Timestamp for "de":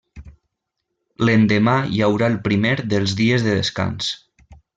3.49-3.55